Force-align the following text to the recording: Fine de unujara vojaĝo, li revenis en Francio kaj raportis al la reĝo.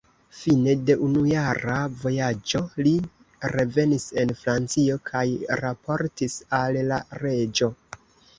Fine 0.35 0.71
de 0.89 0.93
unujara 1.07 1.75
vojaĝo, 2.03 2.61
li 2.87 2.93
revenis 3.55 4.07
en 4.23 4.33
Francio 4.41 4.97
kaj 5.11 5.23
raportis 5.63 6.41
al 6.63 6.81
la 6.91 7.01
reĝo. 7.23 7.71